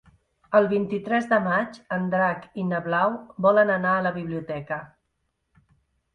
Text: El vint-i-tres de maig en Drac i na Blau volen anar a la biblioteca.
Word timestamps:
El 0.59 0.67
vint-i-tres 0.69 1.27
de 1.33 1.37
maig 1.47 1.77
en 1.97 2.07
Drac 2.13 2.47
i 2.63 2.65
na 2.71 2.81
Blau 2.87 3.15
volen 3.49 3.75
anar 3.75 3.93
a 4.01 4.01
la 4.09 4.15
biblioteca. 4.19 4.81